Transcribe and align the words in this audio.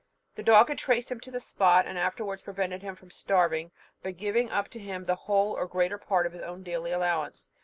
The 0.33 0.41
dog 0.41 0.69
had 0.69 0.79
traced 0.79 1.11
him 1.11 1.19
to 1.19 1.29
the 1.29 1.39
spot, 1.39 1.85
and 1.85 1.95
afterwards 1.95 2.41
prevented 2.41 2.81
him 2.81 2.95
from 2.95 3.11
starving 3.11 3.69
by 4.01 4.13
giving 4.13 4.49
up 4.49 4.67
to 4.69 4.79
him 4.79 5.03
the 5.03 5.13
whole, 5.13 5.55
or 5.55 5.65
the 5.65 5.73
greater 5.73 5.99
part 5.99 6.25
of 6.25 6.33
his 6.33 6.41
own 6.41 6.63
daily 6.63 6.91
allowance. 6.91 7.49